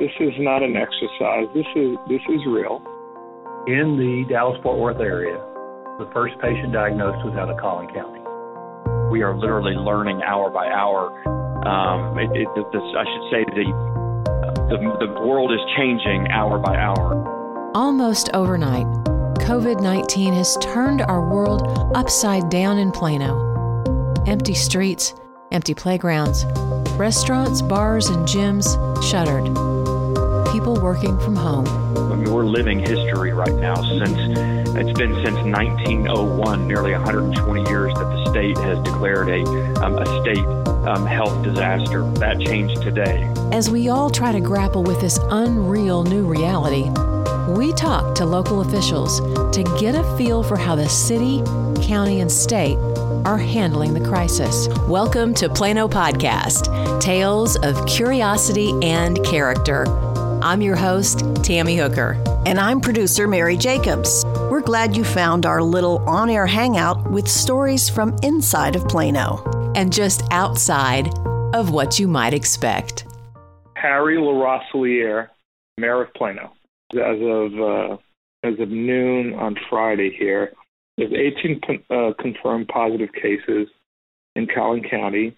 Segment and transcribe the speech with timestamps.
[0.00, 1.46] This is not an exercise.
[1.54, 2.80] This is this is real.
[3.66, 5.36] In the Dallas Fort Worth area,
[5.98, 8.20] the first patient diagnosed was out of Collin County.
[9.12, 11.12] We are literally learning hour by hour.
[11.68, 13.66] Um, it, it, this, I should say the,
[14.72, 17.20] the the world is changing hour by hour.
[17.74, 18.86] Almost overnight,
[19.44, 24.24] COVID 19 has turned our world upside down in Plano.
[24.26, 25.14] Empty streets,
[25.52, 26.44] empty playgrounds,
[26.96, 28.72] restaurants, bars, and gyms
[29.08, 29.71] shuttered.
[30.52, 31.66] People working from home.
[32.12, 34.18] I mean, we're living history right now since
[34.76, 39.44] it's been since 1901, nearly 120 years that the state has declared a,
[39.82, 40.44] um, a state
[40.86, 42.02] um, health disaster.
[42.18, 43.32] That changed today.
[43.50, 46.90] As we all try to grapple with this unreal new reality,
[47.50, 49.20] we talk to local officials
[49.56, 51.42] to get a feel for how the city,
[51.80, 52.76] county, and state
[53.24, 54.68] are handling the crisis.
[54.86, 60.11] Welcome to Plano Podcast Tales of Curiosity and Character.
[60.42, 62.20] I'm your host, Tammy Hooker.
[62.46, 64.24] And I'm producer Mary Jacobs.
[64.50, 69.42] We're glad you found our little on air hangout with stories from inside of Plano
[69.76, 71.08] and just outside
[71.54, 73.06] of what you might expect.
[73.76, 75.28] Harry LaRosiliere,
[75.76, 76.52] Mayor of Plano.
[76.92, 77.96] As of uh,
[78.42, 80.52] as of noon on Friday here,
[80.98, 83.68] there's 18 uh, confirmed positive cases
[84.34, 85.36] in Collin County.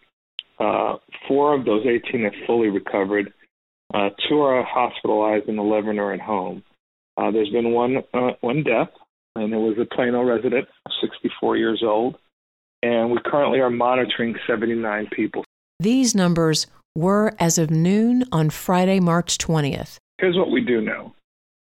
[0.58, 0.96] Uh,
[1.28, 3.32] four of those 18 have fully recovered.
[3.92, 6.62] Uh, two are hospitalized, and 11 are at home.
[7.16, 8.90] Uh, there's been one uh, one death,
[9.36, 10.66] and it was a Plano resident,
[11.00, 12.16] 64 years old.
[12.82, 15.44] And we currently are monitoring 79 people.
[15.80, 19.96] These numbers were as of noon on Friday, March 20th.
[20.18, 21.14] Here's what we do know.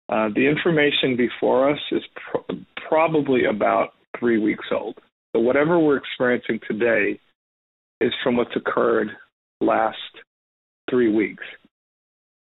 [0.08, 2.44] Uh, the information before us is pro-
[2.88, 4.98] probably about three weeks old.
[5.34, 7.20] So whatever we're experiencing today
[8.00, 9.11] is from what's occurred
[9.61, 9.98] last
[10.88, 11.44] three weeks.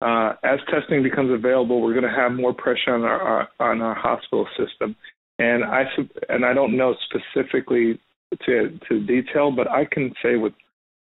[0.00, 3.82] Uh, as testing becomes available, we're going to have more pressure on our, our on
[3.82, 4.96] our hospital system,
[5.38, 5.84] and I
[6.28, 8.00] and I don't know specifically
[8.46, 10.54] to to detail, but I can say with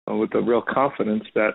[0.09, 1.53] uh, with a real confidence that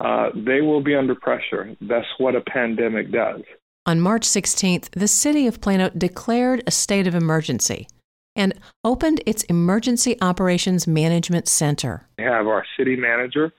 [0.00, 1.76] uh, they will be under pressure.
[1.82, 3.42] That's what a pandemic does.
[3.86, 7.88] On March 16th, the city of Plano declared a state of emergency
[8.36, 8.54] and
[8.84, 12.06] opened its Emergency Operations Management Center.
[12.18, 13.52] We have our city manager,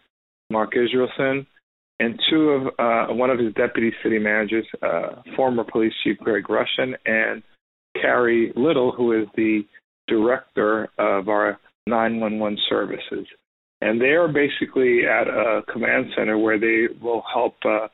[0.50, 1.46] Mark Israelson,
[2.02, 6.46] and two of uh, one of his deputy city managers, uh, former police chief Greg
[6.46, 7.44] Rushin, and
[7.96, 9.62] Carrie Little, who is the
[10.08, 13.28] director of our 911 services.
[13.82, 17.88] And they are basically at a command center where they will help uh,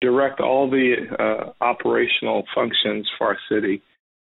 [0.00, 3.82] direct all the uh, operational functions for our city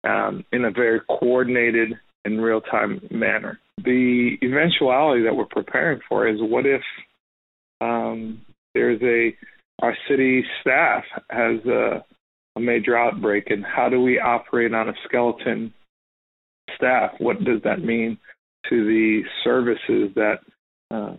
[0.02, 1.92] um, in a very coordinated
[2.24, 3.60] and real time manner.
[3.78, 6.82] The eventuality that we're preparing for is what if
[7.80, 8.40] um,
[8.74, 9.36] there's a
[9.82, 12.04] our city staff has a,
[12.56, 15.72] a major outbreak, and how do we operate on a skeleton
[16.76, 17.12] staff?
[17.18, 18.18] What does that mean
[18.68, 20.40] to the services that
[20.90, 21.14] uh,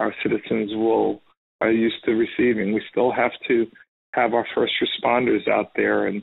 [0.00, 1.22] our citizens will
[1.60, 2.74] are used to receiving?
[2.74, 3.66] We still have to
[4.14, 6.22] have our first responders out there, and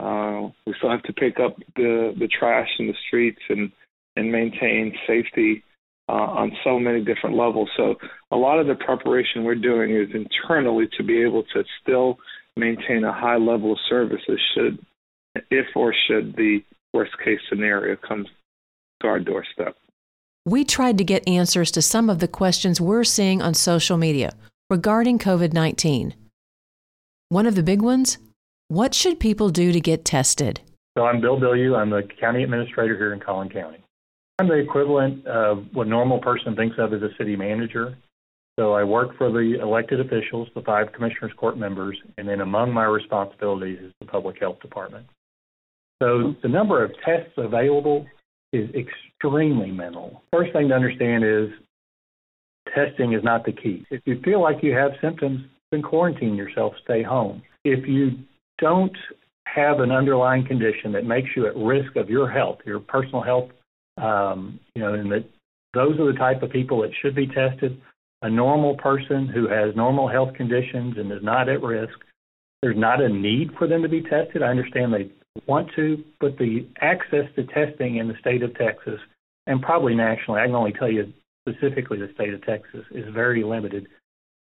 [0.00, 3.72] uh, we still have to pick up the the trash in the streets and
[4.16, 5.64] and maintain safety
[6.08, 7.68] uh, on so many different levels.
[7.76, 7.94] So
[8.30, 12.18] a lot of the preparation we're doing is internally to be able to still
[12.56, 14.78] maintain a high level of services should,
[15.50, 18.26] if or should the worst case scenario come
[19.02, 19.76] to our doorstep.
[20.46, 24.34] We tried to get answers to some of the questions we're seeing on social media
[24.68, 26.14] regarding COVID 19.
[27.30, 28.18] One of the big ones
[28.68, 30.60] what should people do to get tested?
[30.96, 31.76] So I'm Bill Bilyeu.
[31.76, 33.83] I'm the county administrator here in Collin County.
[34.38, 37.96] I'm the equivalent of what normal person thinks of as a city manager.
[38.58, 42.72] So I work for the elected officials, the five commissioners court members, and then among
[42.72, 45.06] my responsibilities is the public health department.
[46.02, 48.06] So the number of tests available
[48.52, 50.22] is extremely minimal.
[50.32, 51.48] First thing to understand is
[52.74, 53.84] testing is not the key.
[53.90, 55.40] If you feel like you have symptoms,
[55.70, 57.42] then quarantine yourself, stay home.
[57.64, 58.18] If you
[58.58, 58.96] don't
[59.46, 63.50] have an underlying condition that makes you at risk of your health, your personal health,
[63.96, 65.24] um, you know, and that
[65.72, 67.80] those are the type of people that should be tested.
[68.22, 71.98] A normal person who has normal health conditions and is not at risk,
[72.62, 74.42] there's not a need for them to be tested.
[74.42, 75.10] I understand they
[75.46, 78.98] want to, but the access to testing in the state of Texas
[79.46, 81.12] and probably nationally, I can only tell you
[81.46, 83.86] specifically the state of Texas, is very limited.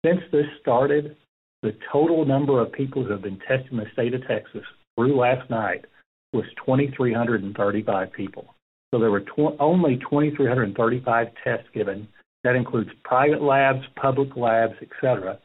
[0.05, 1.17] Since this started,
[1.63, 4.63] the total number of people who have been tested in the state of Texas
[4.97, 5.85] through last night
[6.33, 8.55] was 2,335 people.
[8.93, 12.09] So there were tw- only 2,335 tests given.
[12.43, 15.39] That includes private labs, public labs, etc.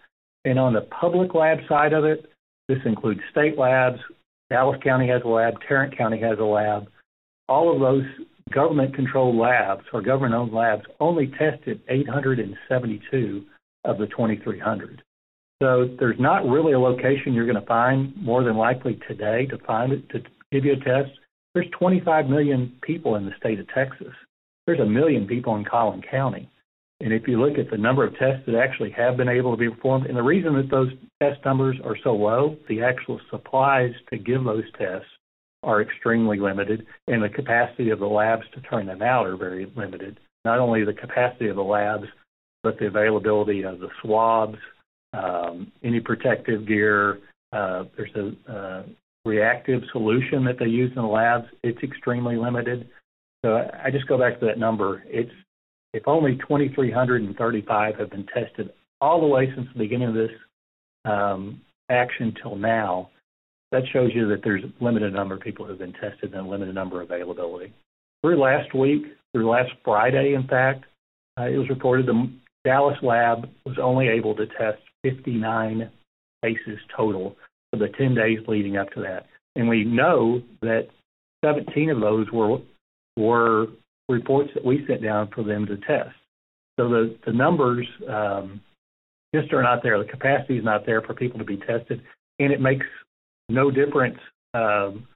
[0.46, 2.32] And on the public lab side of it,
[2.68, 4.00] this includes state labs.
[4.50, 5.56] Dallas County has a lab.
[5.68, 6.88] Tarrant County has a lab.
[7.48, 8.06] All of those
[8.52, 13.46] government-controlled labs or government-owned labs only tested 872
[13.84, 15.02] of the 2,300.
[15.62, 19.58] So there's not really a location you're going to find more than likely today to
[19.60, 20.22] find it to
[20.52, 21.12] give you a test.
[21.56, 24.14] There's 25 million people in the state of Texas.
[24.68, 26.50] There's a million people in Collin County.
[27.00, 29.58] And if you look at the number of tests that actually have been able to
[29.58, 30.90] be performed, and the reason that those
[31.24, 35.08] test numbers are so low, the actual supplies to give those tests
[35.64, 39.72] are extremely limited, and the capacity of the labs to turn them out are very
[39.78, 40.20] limited.
[40.44, 42.08] Not only the capacity of the labs,
[42.64, 44.58] but the availability of the swabs,
[45.14, 47.20] um, any protective gear.
[47.54, 48.84] Uh, there's a uh,
[49.26, 51.48] reactive solution that they use in the labs.
[51.64, 52.88] It's extremely limited.
[53.44, 55.04] So I just go back to that number.
[55.08, 55.32] It's
[55.94, 60.32] if only 2,335 have been tested all the way since the beginning of this
[61.06, 63.10] um, action till now,
[63.72, 66.48] that shows you that there's a limited number of people who have been tested and
[66.48, 67.74] a limited number of availability.
[68.22, 70.86] Through last week, through last Friday, in fact,
[71.40, 72.32] uh, it was reported the
[72.64, 75.90] Dallas lab was only able to test 59
[76.44, 77.36] cases total
[77.76, 79.28] for the 10 days leading up to that.
[79.56, 80.88] And we know that
[81.44, 82.60] 17 of those were
[83.18, 83.68] were
[84.10, 86.16] reports that we sent down for them to test.
[86.78, 88.60] So the, the numbers um,
[89.34, 89.98] just are not there.
[89.98, 92.02] The capacity is not there for people to be tested,
[92.40, 92.86] and it makes
[93.48, 94.18] no difference
[94.54, 95.08] um,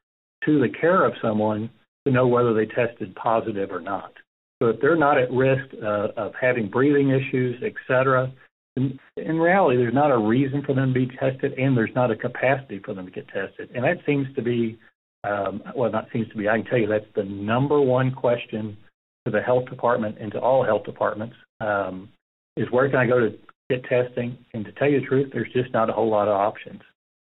[0.46, 1.70] to the care of someone
[2.08, 4.14] to know whether they tested positive or not.
[4.62, 8.32] So if they're not at risk uh, of having breathing issues, et cetera,
[8.76, 12.12] in, in reality, there's not a reason for them to be tested, and there's not
[12.12, 13.70] a capacity for them to get tested.
[13.74, 14.78] And that seems to be,
[15.24, 16.48] um, well, not seems to be.
[16.48, 18.78] I can tell you that's the number one question
[19.26, 22.10] to the health department and to all health departments um,
[22.56, 23.38] is where can I go to
[23.70, 24.38] get testing?
[24.54, 26.82] And to tell you the truth, there's just not a whole lot of options.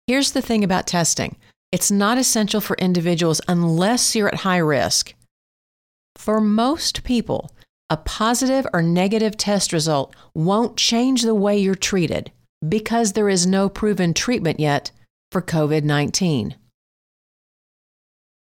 [0.06, 1.37] Here's the thing about testing
[1.73, 5.14] it's not essential for individuals unless you're at high risk.
[6.17, 7.50] For most people,
[7.91, 12.33] a positive or negative test result won't change the way you're treated
[12.67, 14.91] because there is no proven treatment yet
[15.31, 16.57] for COVID 19.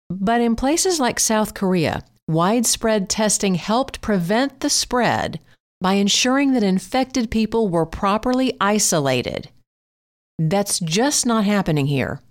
[0.09, 5.39] But in places like South Korea, widespread testing helped prevent the spread
[5.81, 9.49] by ensuring that infected people were properly isolated.
[10.37, 12.21] That's just not happening here.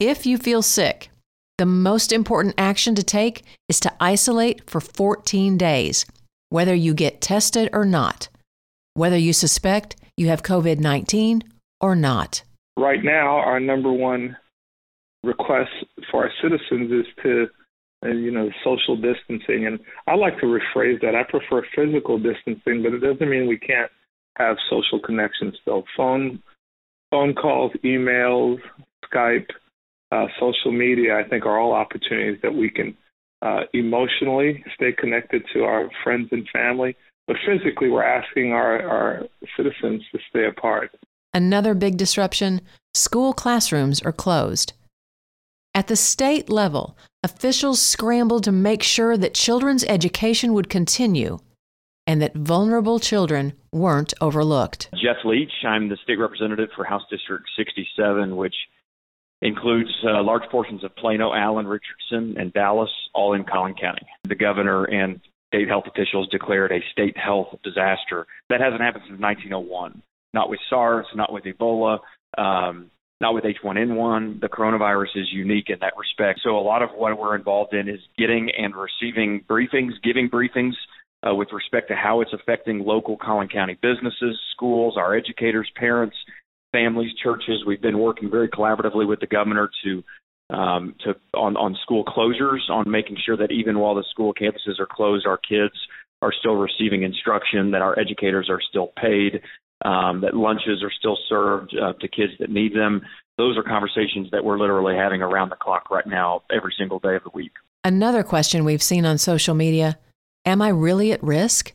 [0.00, 1.09] If you feel sick,
[1.60, 6.06] the most important action to take is to isolate for 14 days,
[6.48, 8.30] whether you get tested or not,
[8.94, 11.42] whether you suspect you have COVID 19
[11.78, 12.42] or not.
[12.78, 14.38] Right now, our number one
[15.22, 15.68] request
[16.10, 17.48] for our citizens is to,
[18.06, 19.66] uh, you know, social distancing.
[19.66, 21.14] And I like to rephrase that.
[21.14, 23.92] I prefer physical distancing, but it doesn't mean we can't
[24.38, 25.84] have social connections still.
[25.94, 26.42] Phone,
[27.10, 28.60] phone calls, emails,
[29.12, 29.50] Skype,
[30.10, 32.96] uh, social media, I think, are all opportunities that we can
[33.42, 36.96] uh, emotionally stay connected to our friends and family.
[37.26, 39.22] But physically, we're asking our, our
[39.56, 40.90] citizens to stay apart.
[41.32, 42.60] Another big disruption
[42.94, 44.72] school classrooms are closed.
[45.72, 51.38] At the state level, officials scrambled to make sure that children's education would continue
[52.06, 54.88] and that vulnerable children weren't overlooked.
[54.94, 58.54] Jeff Leach, I'm the state representative for House District 67, which
[59.42, 64.06] includes uh, large portions of Plano, Allen, Richardson, and Dallas, all in Collin County.
[64.28, 68.26] The governor and state health officials declared a state health disaster.
[68.48, 70.02] That hasn't happened since 1901.
[70.32, 71.98] Not with SARS, not with Ebola,
[72.38, 74.40] um, not with H1N1.
[74.40, 76.40] The coronavirus is unique in that respect.
[76.42, 80.74] So a lot of what we're involved in is getting and receiving briefings, giving briefings
[81.26, 86.16] uh, with respect to how it's affecting local Collin County businesses, schools, our educators, parents,
[86.72, 87.64] families, churches.
[87.66, 90.02] We've been working very collaboratively with the governor to
[90.50, 94.78] um, to on on school closures, on making sure that even while the school campuses
[94.80, 95.74] are closed, our kids
[96.22, 99.40] are still receiving instruction, that our educators are still paid,
[99.84, 103.02] um, that lunches are still served uh, to kids that need them.
[103.38, 107.16] Those are conversations that we're literally having around the clock right now, every single day
[107.16, 107.52] of the week.
[107.84, 109.98] Another question we've seen on social media
[110.44, 111.72] Am I really at risk?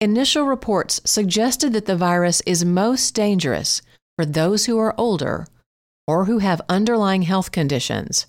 [0.00, 3.82] Initial reports suggested that the virus is most dangerous
[4.16, 5.46] for those who are older
[6.06, 8.26] or who have underlying health conditions.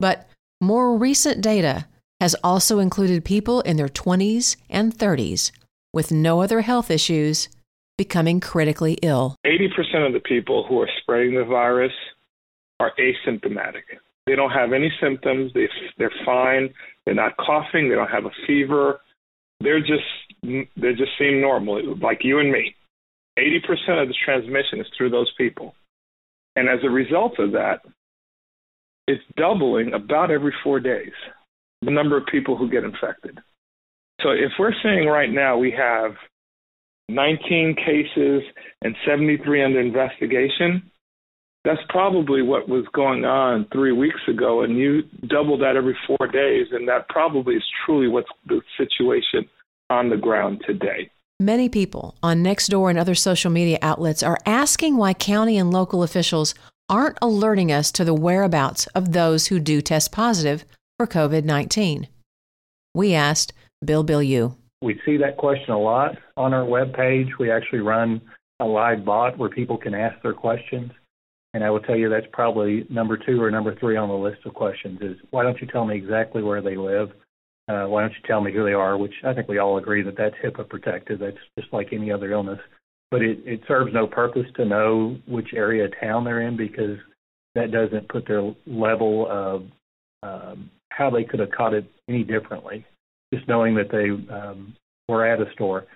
[0.00, 0.28] But
[0.60, 1.86] more recent data
[2.20, 5.52] has also included people in their 20s and 30s
[5.92, 7.48] with no other health issues
[7.96, 9.36] becoming critically ill.
[9.46, 11.92] 80% of the people who are spreading the virus
[12.80, 13.82] are asymptomatic.
[14.26, 15.52] They don't have any symptoms.
[15.54, 16.72] They, they're fine.
[17.04, 17.88] They're not coughing.
[17.88, 19.00] They don't have a fever.
[19.60, 20.04] They're just
[20.42, 22.76] they just seem normal, like you and me
[23.38, 25.74] 80% of the transmission is through those people.
[26.56, 27.80] And as a result of that,
[29.06, 31.12] it's doubling about every four days
[31.82, 33.38] the number of people who get infected.
[34.20, 36.12] So if we're saying right now we have
[37.08, 38.42] 19 cases
[38.82, 40.90] and 73 under investigation,
[41.64, 46.26] that's probably what was going on three weeks ago, and you double that every four
[46.28, 49.48] days, and that probably is truly what's the situation
[49.90, 51.10] on the ground today.
[51.40, 56.02] Many people on Nextdoor and other social media outlets are asking why county and local
[56.02, 56.52] officials
[56.88, 60.64] aren't alerting us to the whereabouts of those who do test positive
[60.96, 62.08] for COVID 19.
[62.92, 63.52] We asked
[63.84, 64.56] Bill Bilyeu.
[64.82, 67.28] We see that question a lot on our webpage.
[67.38, 68.20] We actually run
[68.58, 70.90] a live bot where people can ask their questions.
[71.54, 74.44] And I will tell you that's probably number two or number three on the list
[74.44, 77.12] of questions is why don't you tell me exactly where they live?
[77.68, 78.96] Uh, why don't you tell me who they are?
[78.96, 81.20] Which I think we all agree that that's HIPAA protected.
[81.20, 82.58] That's just like any other illness.
[83.10, 86.98] But it, it serves no purpose to know which area of town they're in because
[87.54, 89.64] that doesn't put their level of
[90.22, 92.84] um, how they could have caught it any differently.
[93.32, 94.74] Just knowing that they um,
[95.08, 95.86] were at a store.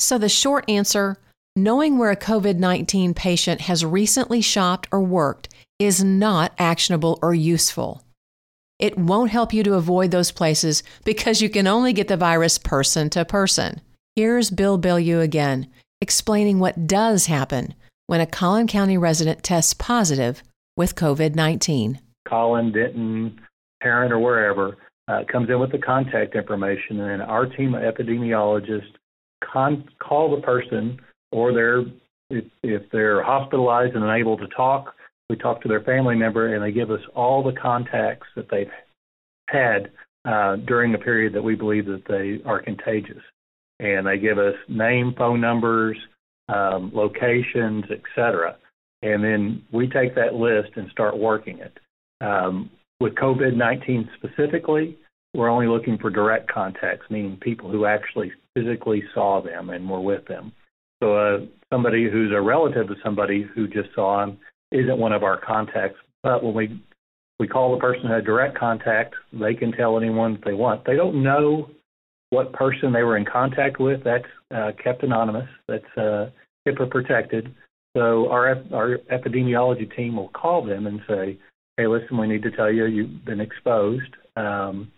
[0.00, 1.18] So the short answer
[1.56, 7.34] knowing where a COVID 19 patient has recently shopped or worked is not actionable or
[7.34, 8.02] useful.
[8.80, 12.56] It won't help you to avoid those places because you can only get the virus
[12.56, 13.82] person to person.
[14.16, 15.68] Here's Bill Bilyeu again,
[16.00, 17.74] explaining what does happen
[18.06, 20.42] when a Collin County resident tests positive
[20.78, 22.00] with COVID 19.
[22.26, 23.38] Collin, Denton,
[23.82, 28.94] Tarrant, or wherever uh, comes in with the contact information, and our team of epidemiologists
[29.44, 30.98] con- call the person
[31.32, 31.82] or they're
[32.30, 34.94] if, if they're hospitalized and unable to talk,
[35.30, 38.70] we talk to their family member and they give us all the contacts that they've
[39.48, 39.90] had
[40.24, 43.22] uh, during the period that we believe that they are contagious.
[43.78, 45.96] And they give us name, phone numbers,
[46.48, 48.56] um, locations, etc.
[49.02, 51.78] And then we take that list and start working it.
[52.20, 52.68] Um,
[52.98, 54.98] with COVID 19 specifically,
[55.32, 60.00] we're only looking for direct contacts, meaning people who actually physically saw them and were
[60.00, 60.52] with them.
[61.02, 61.38] So uh,
[61.72, 64.38] somebody who's a relative of somebody who just saw him
[64.72, 65.98] isn't one of our contacts.
[66.22, 66.82] But when we
[67.38, 70.84] we call the person who had direct contact, they can tell anyone they want.
[70.84, 71.70] They don't know
[72.28, 74.04] what person they were in contact with.
[74.04, 74.24] That's
[74.54, 75.48] uh, kept anonymous.
[75.66, 76.30] That's uh,
[76.68, 77.54] HIPAA protected.
[77.96, 81.38] So our our epidemiology team will call them and say,
[81.76, 84.14] "Hey, listen, we need to tell you you've been exposed.
[84.36, 84.92] Um,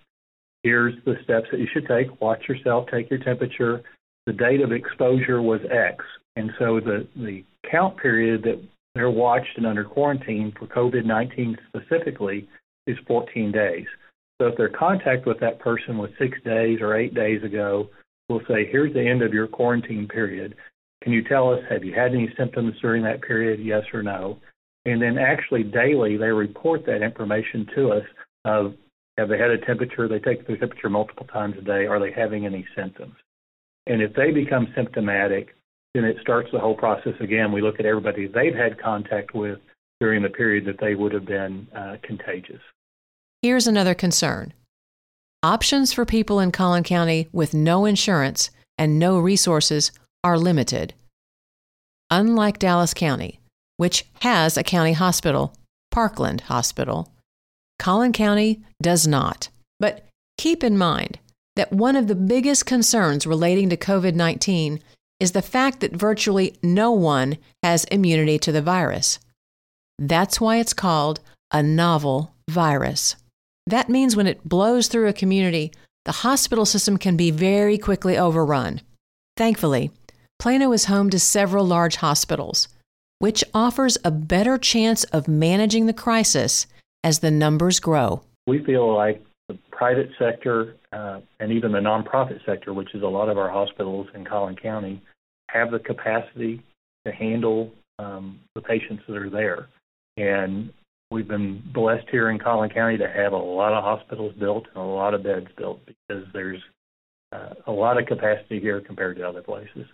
[0.63, 2.21] here's the steps that you should take.
[2.21, 2.87] Watch yourself.
[2.91, 3.83] Take your temperature
[4.27, 6.05] the date of exposure was X.
[6.37, 8.63] And so the, the count period that
[8.95, 12.49] they're watched and under quarantine for COVID 19 specifically
[12.87, 13.87] is 14 days.
[14.41, 17.89] So if their contact with that person was six days or eight days ago,
[18.29, 20.57] we'll say, here's the end of your quarantine period.
[21.03, 24.39] Can you tell us, have you had any symptoms during that period, yes or no?
[24.85, 28.05] And then actually daily, they report that information to us
[28.45, 28.75] of
[29.19, 32.13] have they had a temperature, they take their temperature multiple times a day, are they
[32.13, 33.15] having any symptoms?
[33.87, 35.55] And if they become symptomatic,
[35.95, 37.53] then it starts the whole process again.
[37.53, 39.59] We look at everybody they've had contact with
[40.01, 42.61] during the period that they would have been uh, contagious.
[43.43, 44.53] Here's another concern
[45.43, 49.91] options for people in Collin County with no insurance and no resources
[50.23, 50.95] are limited.
[52.11, 53.41] Unlike Dallas County,
[53.77, 55.55] which has a county hospital,
[55.91, 57.13] Parkland Hospital,
[57.79, 59.49] Collin County does not.
[59.81, 60.07] But
[60.39, 61.19] keep in mind,
[61.57, 64.81] that one of the biggest concerns relating to COVID 19
[65.23, 69.21] is the fact that virtually no one has immunity to the virus.
[69.97, 71.21] That's why it's called
[71.53, 73.15] a novel virus.
[73.69, 75.71] That means when it blows through a community,
[76.07, 78.81] the hospital system can be very quickly overrun.
[79.37, 79.93] Thankfully,
[80.41, 82.67] Plano is home to several large hospitals,
[83.21, 86.67] which offers a better chance of managing the crisis
[87.05, 88.23] as the numbers grow.
[88.49, 93.07] We feel like the private sector uh, and even the nonprofit sector, which is a
[93.07, 95.01] lot of our hospitals in Collin County,
[95.53, 96.63] have the capacity
[97.07, 99.69] to handle um, the patients that are there.
[100.17, 100.73] And
[101.11, 104.77] we've been blessed here in Collin County to have a lot of hospitals built and
[104.77, 106.61] a lot of beds built because there's
[107.33, 109.87] uh, a lot of capacity here compared to other places.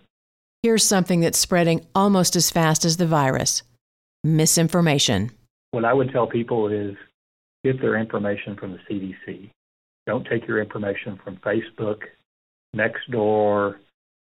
[0.61, 3.63] Here's something that's spreading almost as fast as the virus
[4.23, 5.31] misinformation.
[5.71, 6.95] What I would tell people is
[7.63, 9.49] get their information from the CDC.
[10.05, 12.01] Don't take your information from Facebook,
[12.75, 13.75] Nextdoor,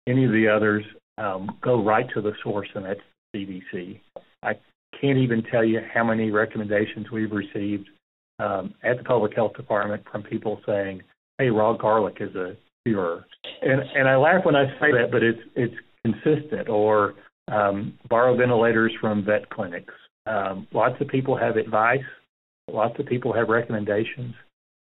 [0.07, 0.83] any of the others.
[1.17, 2.99] Um, go right to the source, and that's
[3.35, 3.99] CDC.
[4.43, 4.53] I
[4.99, 7.87] can't even tell you how many recommendations we've received
[8.39, 11.01] um, at the public health department from people saying,
[11.37, 12.55] "Hey, raw garlic is a
[12.85, 13.25] cure,"
[13.61, 16.69] and and I laugh when I say that, but it's it's consistent.
[16.69, 17.15] Or
[17.47, 19.93] um, borrow ventilators from vet clinics.
[20.25, 22.03] Um, lots of people have advice.
[22.71, 24.33] Lots of people have recommendations,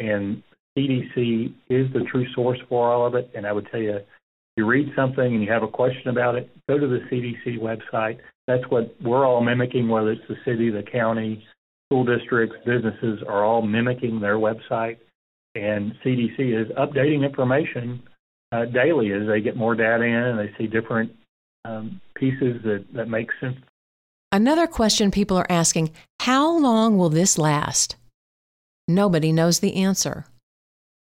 [0.01, 0.43] and
[0.77, 3.31] CDC is the true source for all of it.
[3.35, 3.99] And I would tell you,
[4.59, 8.19] you read something and you have a question about it, go to the CDC website.
[8.47, 11.45] That's what we're all mimicking, whether it's the city, the county,
[11.87, 14.99] school districts, businesses are all mimicking their website.
[15.55, 18.03] And CDC is updating information
[18.53, 21.12] uh, daily as they get more data in and they see different
[21.65, 23.57] um, pieces that, that make sense.
[24.31, 27.97] Another question people are asking how long will this last?
[28.87, 30.27] Nobody knows the answer.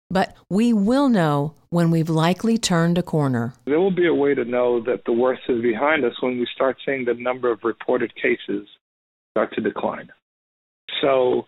[0.09, 3.53] But we will know when we've likely turned a corner.
[3.65, 6.47] There will be a way to know that the worst is behind us when we
[6.53, 8.67] start seeing the number of reported cases
[9.31, 10.09] start to decline.
[11.01, 11.45] So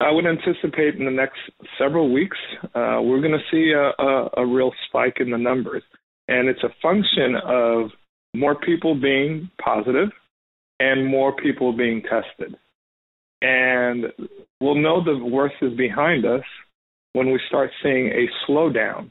[0.00, 1.38] I would anticipate in the next
[1.78, 2.38] several weeks,
[2.74, 5.82] uh, we're going to see a, a, a real spike in the numbers.
[6.28, 7.90] And it's a function of
[8.34, 10.08] more people being positive
[10.80, 12.56] and more people being tested.
[13.42, 14.06] And
[14.60, 16.44] we'll know the worst is behind us
[17.16, 19.10] when we start seeing a slowdown.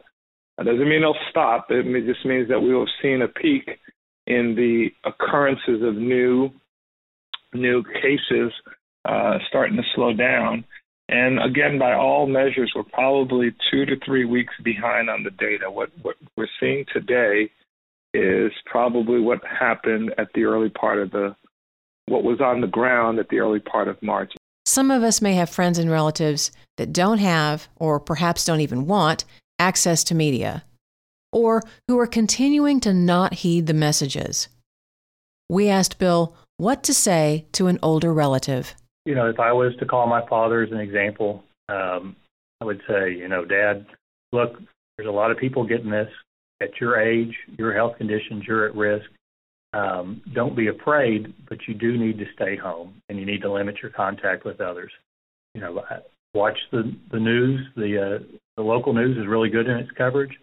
[0.57, 1.65] That doesn't mean it'll stop.
[1.71, 3.67] It just means that we will have seen a peak
[4.27, 6.51] in the occurrences of new
[7.55, 8.51] new cases
[9.05, 10.63] uh, starting to slow down.
[11.09, 15.71] And again, by all measures, we're probably two to three weeks behind on the data.
[15.71, 17.49] What, what we're seeing today
[18.13, 21.35] is probably what happened at the early part of the,
[22.07, 24.31] what was on the ground at the early part of March.
[24.75, 28.87] Some of us may have friends and relatives that don't have, or perhaps don't even
[28.87, 29.23] want,
[29.57, 30.65] access to media,
[31.31, 34.49] or who are continuing to not heed the messages.
[35.47, 39.75] We asked Bill what to say to an older relative you know, if I was
[39.77, 42.15] to call my father as an example, um,
[42.59, 43.85] I would say, you know, Dad,
[44.33, 44.59] look,
[44.97, 46.09] there's a lot of people getting this
[46.61, 49.05] at your age, your health conditions, you're at risk.
[49.75, 53.51] Um, don't be afraid, but you do need to stay home and you need to
[53.51, 54.91] limit your contact with others.
[55.53, 55.83] You know,
[56.33, 57.67] watch the the news.
[57.75, 60.33] The uh, the local news is really good in its coverage.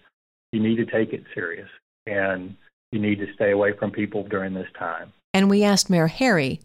[0.53, 1.69] You need to take it serious,
[2.07, 2.55] and
[2.93, 5.13] you need to stay away from people during this time.
[5.33, 6.61] And we asked Mayor Harry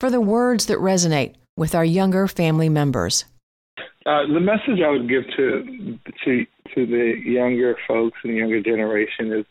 [0.00, 3.26] for the words that resonate with our younger family members?
[4.06, 8.62] Uh, the message I would give to to to the younger folks and the younger
[8.62, 9.44] generation is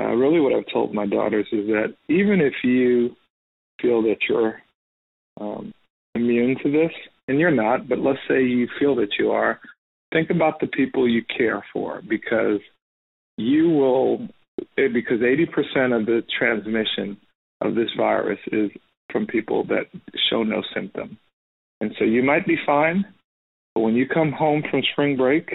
[0.00, 3.16] uh, really what I've told my daughters is that even if you
[3.80, 4.60] feel that you're
[5.40, 5.72] um,
[6.14, 6.92] immune to this,
[7.30, 9.60] and you're not, but let's say you feel that you are,
[10.12, 12.58] think about the people you care for because
[13.36, 14.26] you will
[14.76, 17.16] because 80% of the transmission
[17.60, 18.70] of this virus is
[19.12, 19.86] from people that
[20.28, 21.18] show no symptom.
[21.80, 23.04] And so you might be fine,
[23.74, 25.50] but when you come home from spring break,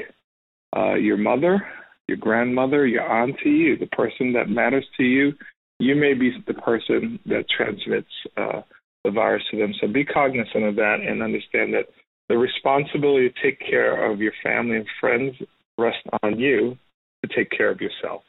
[0.76, 1.62] uh, your mother,
[2.08, 5.34] your grandmother, your auntie, the person that matters to you,
[5.80, 8.62] you may be the person that transmits uh,
[9.04, 9.74] the virus to them.
[9.80, 11.90] So be cognizant of that and understand that
[12.30, 15.36] the responsibility to take care of your family and friends
[15.78, 16.78] rests on you
[17.24, 18.24] to take care of yourself.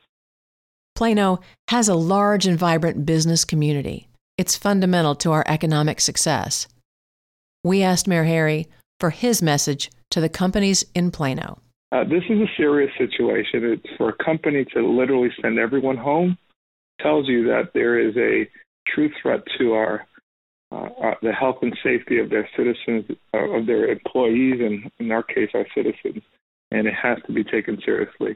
[0.95, 4.09] Plano has a large and vibrant business community.
[4.39, 6.67] It's fundamental to our economic success.
[7.63, 11.59] We asked Mayor Harry for his message to the companies in Plano.
[11.93, 13.65] Uh, this is a serious situation.
[13.65, 16.37] It's for a company to literally send everyone home
[17.01, 18.49] tells you that there is a
[18.93, 20.07] true threat to our
[20.73, 25.13] uh, uh, the health and safety of their citizens, uh, of their employees, and in
[25.13, 26.23] our case, our citizens,
[26.73, 28.35] and it has to be taken seriously.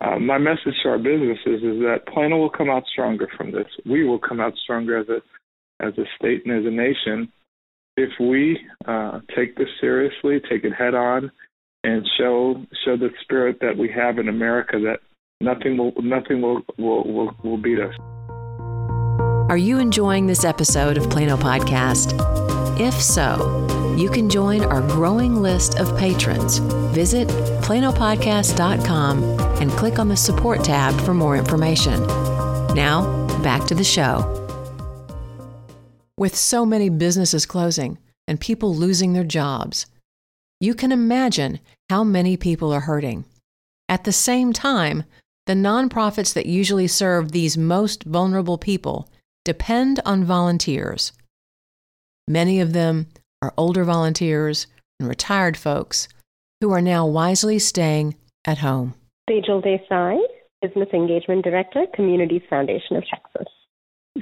[0.00, 3.66] Uh, my message to our businesses is that Plano will come out stronger from this.
[3.86, 5.20] We will come out stronger as a
[5.84, 7.32] as a state and as a nation
[7.96, 11.30] if we uh, take this seriously, take it head on,
[11.84, 15.00] and show show the spirit that we have in America that
[15.40, 17.94] nothing will nothing will will, will, will beat us.
[19.50, 22.14] Are you enjoying this episode of Plano Podcast?
[22.78, 26.58] If so, you can join our growing list of patrons.
[26.94, 27.28] Visit
[27.62, 29.22] planopodcast.com
[29.60, 32.06] and click on the support tab for more information.
[32.74, 34.36] Now, back to the show.
[36.16, 39.86] With so many businesses closing and people losing their jobs,
[40.60, 43.24] you can imagine how many people are hurting.
[43.88, 45.04] At the same time,
[45.46, 49.08] the nonprofits that usually serve these most vulnerable people
[49.44, 51.12] depend on volunteers.
[52.28, 53.08] Many of them
[53.42, 54.66] are older volunteers
[55.00, 56.06] and retired folks
[56.60, 58.94] who are now wisely staying at home.
[59.28, 60.20] Sejal Desai,
[60.60, 63.48] Business Engagement Director, Communities Foundation of Texas.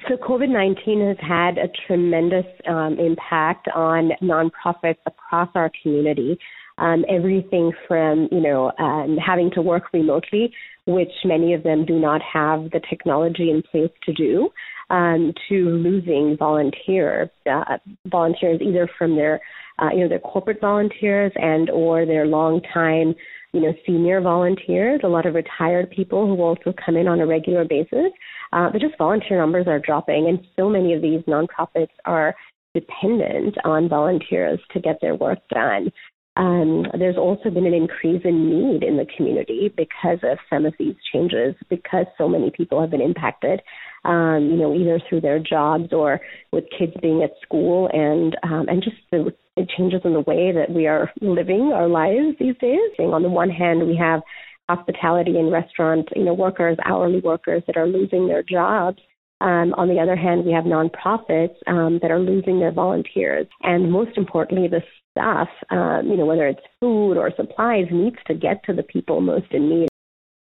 [0.07, 6.38] So, COVID 19 has had a tremendous um, impact on nonprofits across our community.
[6.79, 10.53] um, everything from you know um, having to work remotely,
[10.87, 14.48] which many of them do not have the technology in place to do,
[14.90, 19.40] um, to losing volunteer uh, volunteers either from their
[19.81, 23.14] uh, you know their corporate volunteers and or their long time
[23.53, 25.01] you know senior volunteers.
[25.03, 28.12] A lot of retired people who also come in on a regular basis.
[28.53, 32.35] Uh, but just volunteer numbers are dropping, and so many of these nonprofits are
[32.75, 35.91] dependent on volunteers to get their work done.
[36.37, 40.75] Um, there's also been an increase in need in the community because of some of
[40.79, 43.61] these changes, because so many people have been impacted,
[44.05, 46.21] um, you know, either through their jobs or
[46.53, 49.33] with kids being at school, and um, and just the
[49.77, 52.79] changes in the way that we are living our lives these days.
[53.01, 54.21] On the one hand, we have
[54.69, 58.99] hospitality and restaurant, you know, workers, hourly workers that are losing their jobs.
[59.41, 63.91] Um, on the other hand, we have nonprofits um, that are losing their volunteers, and
[63.91, 68.65] most importantly, the stuff, um, you know, whether it's food or supplies, needs to get
[68.65, 69.89] to the people most in need.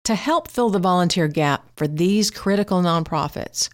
[0.04, 3.68] To help fill the volunteer gap for these critical nonprofits,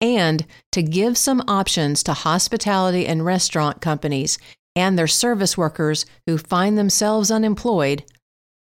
[0.00, 4.38] and to give some options to hospitality and restaurant companies
[4.76, 8.04] and their service workers who find themselves unemployed,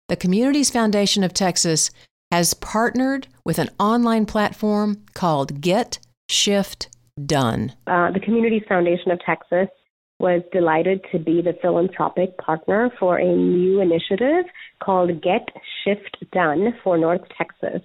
[0.09, 1.89] the Communities Foundation of Texas
[2.31, 6.89] has partnered with an online platform called Get Shift
[7.25, 7.73] Done.
[7.87, 9.69] Uh, the Communities Foundation of Texas
[10.19, 14.45] was delighted to be the philanthropic partner for a new initiative
[14.83, 15.47] called Get
[15.83, 17.81] Shift Done for North Texas.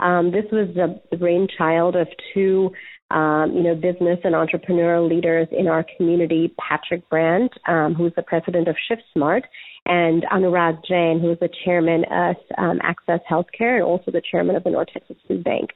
[0.00, 2.70] Um, this was the brainchild of two,
[3.10, 8.22] um, you know, business and entrepreneurial leaders in our community, Patrick Brandt, um, who's the
[8.22, 9.42] president of ShiftSmart,
[9.90, 14.54] and Anurag Jain, who is the chairman of um, Access Healthcare and also the chairman
[14.54, 15.70] of the North Texas Food Bank.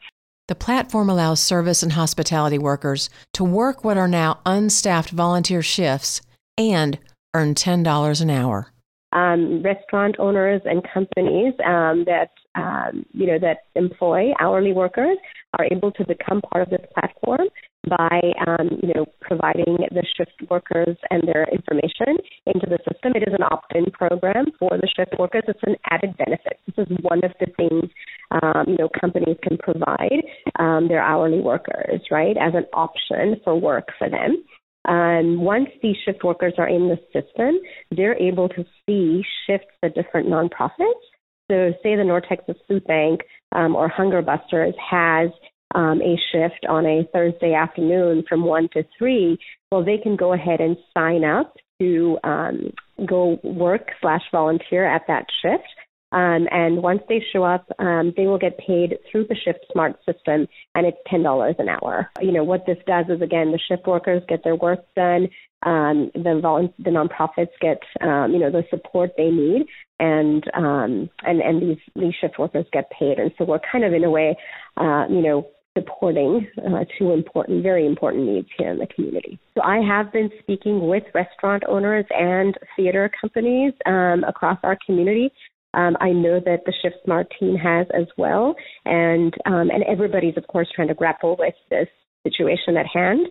[0.46, 6.22] The platform allows service and hospitality workers to work what are now unstaffed volunteer shifts
[6.57, 6.98] and
[7.35, 8.68] earn $10 an hour.
[9.12, 15.18] Um, restaurant owners and companies um, that um, you know that employ hourly workers
[15.59, 17.48] are able to become part of this platform
[17.88, 23.12] by um, you know providing the shift workers and their information into the system.
[23.14, 25.44] It is an opt-in program for the shift workers.
[25.49, 26.59] It's an added benefit.
[26.66, 27.90] This is one of the things
[28.42, 30.23] um, you know companies can provide
[30.59, 34.42] um, their hourly workers right as an option for work for them.
[34.87, 37.59] Um, once these shift workers are in the system,
[37.90, 41.05] they're able to see shifts at different nonprofits.
[41.51, 43.20] So, say the North Texas Food Bank
[43.53, 45.31] um, or Hunger Busters has
[45.75, 49.39] um, a shift on a Thursday afternoon from 1 to 3,
[49.71, 52.71] well, they can go ahead and sign up to um,
[53.07, 55.65] go work slash volunteer at that shift.
[56.15, 59.97] Um, and once they show up, um, they will get paid through the Shift Smart
[60.07, 62.09] system, and it's ten dollars an hour.
[62.21, 65.29] You know what this does is again, the shift workers get their work done.
[65.67, 69.67] Um, the vol- the nonprofits get um, you know the support they need,
[69.99, 73.19] and um, and and these these shift workers get paid.
[73.19, 74.37] And so we're kind of in a way,
[74.77, 79.39] uh, you know, supporting uh, two important, very important needs here in the community.
[79.55, 85.31] So I have been speaking with restaurant owners and theater companies um, across our community.
[85.75, 90.37] Um, I know that the Shift Smart team has as well, and um, and everybody's
[90.37, 91.89] of course trying to grapple with this
[92.23, 93.27] situation at hand.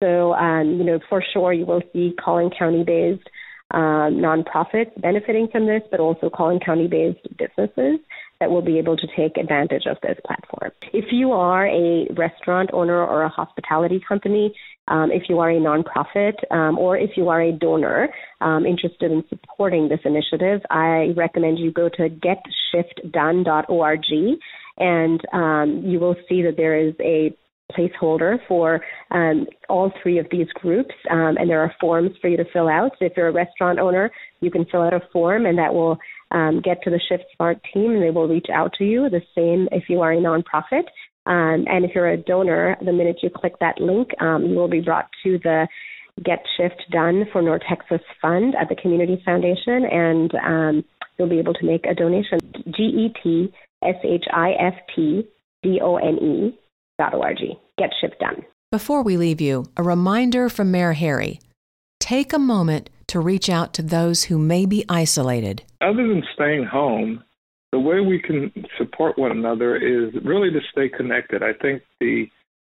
[0.00, 3.28] So um, you know, for sure, you will see Collin County-based
[3.72, 7.98] um, nonprofits benefiting from this, but also Collin County-based businesses
[8.40, 10.70] that will be able to take advantage of this platform.
[10.92, 14.54] If you are a restaurant owner or a hospitality company,
[14.86, 18.08] um, if you are a nonprofit, um, or if you are a donor
[18.40, 24.04] um, interested in supporting this initiative, I recommend you go to getshiftdone.org
[24.78, 27.36] and um, you will see that there is a
[27.76, 32.36] placeholder for um, all three of these groups, um, and there are forms for you
[32.36, 32.92] to fill out.
[32.98, 35.98] So if you're a restaurant owner, you can fill out a form, and that will
[36.30, 39.08] um, get to the Shift Smart team, and they will reach out to you.
[39.08, 40.84] The same if you are a nonprofit.
[41.26, 44.68] Um, and if you're a donor, the minute you click that link, um, you will
[44.68, 45.68] be brought to the
[46.24, 50.84] Get Shift Done for North Texas Fund at the Community Foundation, and um,
[51.16, 52.38] you'll be able to make a donation.
[52.70, 55.28] G E T S H I F T
[55.62, 56.58] D O N E
[56.98, 57.38] dot org.
[57.78, 58.42] Get shift done.
[58.72, 61.40] Before we leave you, a reminder from Mayor Harry.
[62.00, 65.62] Take a moment to reach out to those who may be isolated.
[65.80, 67.24] Other than staying home,
[67.72, 71.42] the way we can support one another is really to stay connected.
[71.42, 72.26] I think the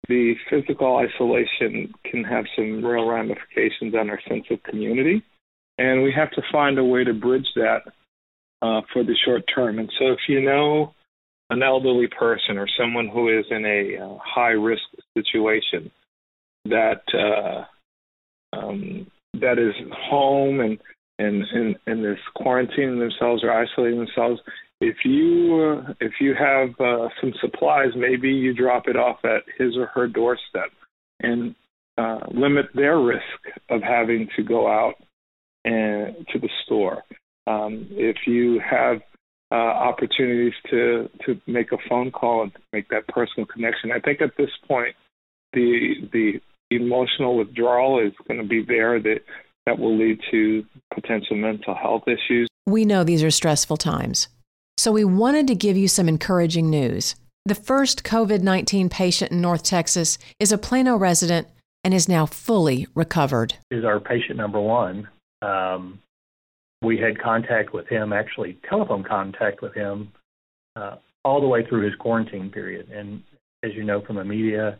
[0.09, 5.23] the physical isolation can have some real ramifications on our sense of community,
[5.77, 7.83] and we have to find a way to bridge that
[8.61, 9.79] uh, for the short term.
[9.79, 10.93] And so, if you know
[11.49, 14.83] an elderly person or someone who is in a uh, high risk
[15.17, 15.89] situation
[16.65, 17.65] that uh,
[18.55, 19.07] um,
[19.39, 19.73] that is
[20.09, 20.79] home and
[21.19, 24.41] and in, in this quarantining themselves or isolating themselves,
[24.81, 29.43] if you uh, if you have uh, some supplies, maybe you drop it off at
[29.57, 30.71] his or her doorstep
[31.21, 31.55] and
[31.97, 33.21] uh, limit their risk
[33.69, 34.95] of having to go out
[35.63, 37.03] and to the store.
[37.45, 39.01] Um, if you have
[39.51, 44.21] uh, opportunities to to make a phone call and make that personal connection, I think
[44.21, 44.95] at this point
[45.53, 46.41] the the
[46.75, 49.21] emotional withdrawal is going to be there that
[49.65, 52.47] that will lead to potential mental health issues.
[52.65, 54.27] We know these are stressful times.
[54.77, 57.15] So we wanted to give you some encouraging news.
[57.45, 61.47] The first COVID 19 patient in North Texas is a Plano resident
[61.83, 63.55] and is now fully recovered.
[63.71, 65.07] Is our patient number one.
[65.41, 65.99] Um,
[66.81, 70.11] we had contact with him, actually telephone contact with him,
[70.75, 72.89] uh, all the way through his quarantine period.
[72.89, 73.23] And
[73.63, 74.79] as you know from the media,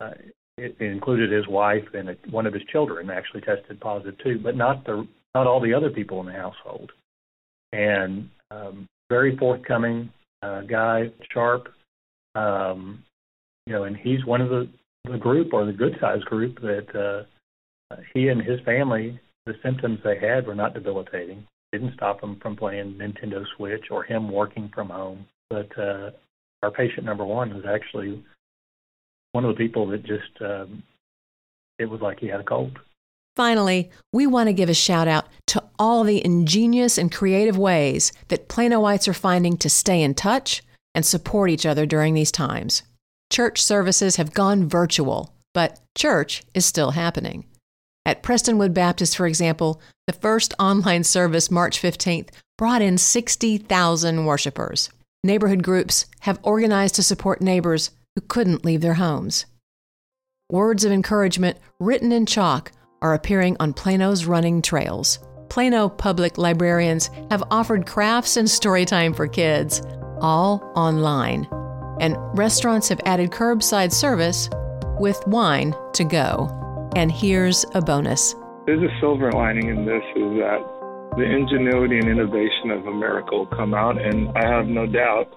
[0.00, 0.10] uh,
[0.58, 4.84] it, included his wife and one of his children actually tested positive too, but not
[4.84, 6.92] the not all the other people in the household.
[7.72, 10.12] And um, very forthcoming
[10.42, 11.68] uh, guy, sharp,
[12.36, 13.02] um,
[13.66, 14.68] you know, and he's one of the
[15.10, 17.26] the group or the good sized group that
[17.90, 21.46] uh, he and his family, the symptoms they had were not debilitating.
[21.72, 25.26] Didn't stop them from playing Nintendo Switch or him working from home.
[25.50, 26.10] But uh,
[26.62, 28.24] our patient number one was actually
[29.34, 30.82] one of the people that just um,
[31.78, 32.78] it was like he had a cold.
[33.36, 38.12] Finally, we want to give a shout out to all the ingenious and creative ways
[38.28, 40.62] that Planoites are finding to stay in touch
[40.94, 42.84] and support each other during these times.
[43.32, 47.44] Church services have gone virtual, but church is still happening.
[48.06, 54.90] At Prestonwood Baptist, for example, the first online service, March 15th, brought in 60,000 worshipers.
[55.24, 59.46] Neighborhood groups have organized to support neighbors who couldn't leave their homes.
[60.50, 62.72] Words of encouragement written in chalk
[63.02, 65.18] are appearing on Plano's running trails.
[65.48, 69.82] Plano public librarians have offered crafts and story time for kids,
[70.20, 71.46] all online
[72.00, 74.48] and restaurants have added curbside service
[74.98, 76.48] with wine to go.
[76.96, 78.34] And here's a bonus.
[78.66, 80.60] There's a silver lining in this is that
[81.16, 85.32] the ingenuity and innovation of America will come out, and I have no doubt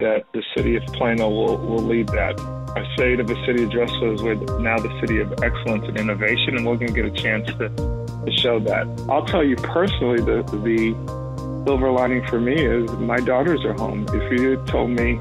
[0.00, 2.40] that the city of Plano will, will lead that.
[2.76, 6.56] I say to the city of Dressel we're now the city of excellence and innovation,
[6.56, 8.86] and we're going to get a chance to, to show that.
[9.08, 14.06] I'll tell you personally, the, the silver lining for me is my daughters are home.
[14.12, 15.18] If you had told me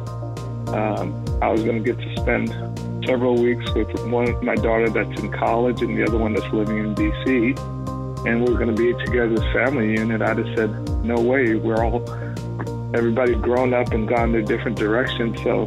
[0.73, 2.49] um, I was going to get to spend
[3.05, 6.77] several weeks with one my daughter that's in college and the other one that's living
[6.77, 7.55] in D.C.
[8.27, 10.21] And we are going to be together as family unit.
[10.21, 11.55] I'd have said, no way.
[11.55, 12.01] We're all
[12.93, 15.41] everybody's grown up and gone their different directions.
[15.43, 15.65] So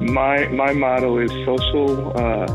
[0.00, 2.46] my my motto is social uh,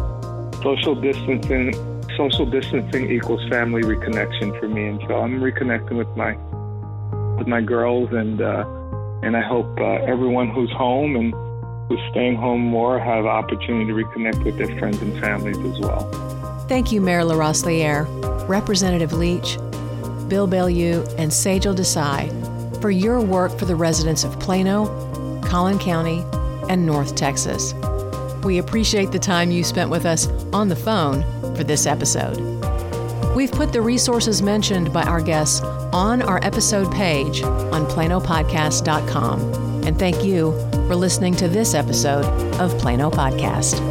[0.62, 1.74] social distancing.
[2.17, 6.36] Social distancing equals family reconnection for me, and so I'm reconnecting with my
[7.38, 8.65] with my girls, and uh,
[9.21, 11.34] and I hope uh, everyone who's home and
[11.89, 16.10] who's staying home more have opportunity to reconnect with their friends and families as well.
[16.69, 18.08] Thank you, Mayor LaRosiliere,
[18.48, 19.58] Representative Leach,
[20.30, 24.85] Bill Bilyeu, and Sejal Desai for your work for the residents of Plano,
[25.41, 26.23] Collin County,
[26.69, 27.73] and North Texas.
[28.43, 31.23] We appreciate the time you spent with us on the phone
[31.55, 32.38] for this episode.
[33.35, 35.61] We've put the resources mentioned by our guests
[35.91, 39.83] on our episode page on planopodcast.com.
[39.83, 40.51] And thank you
[40.88, 42.25] for listening to this episode
[42.59, 43.81] of Plano Podcast.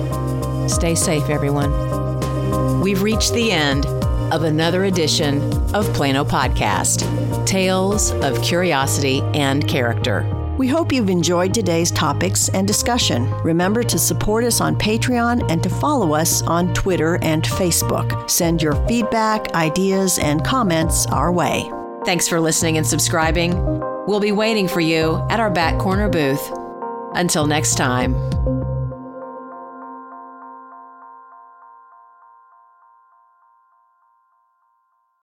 [0.71, 2.81] Stay safe, everyone.
[2.81, 3.87] We've reached the end
[4.33, 5.43] of another edition
[5.75, 7.24] of Plano Podcast
[7.55, 10.29] Tales of Curiosity and Character.
[10.59, 13.31] We hope you've enjoyed today's topics and discussion.
[13.45, 18.29] Remember to support us on Patreon and to follow us on Twitter and Facebook.
[18.29, 21.71] Send your feedback, ideas, and comments our way.
[22.05, 23.55] Thanks for listening and subscribing.
[24.05, 26.53] We'll be waiting for you at our back corner booth.
[27.13, 28.17] Until next time.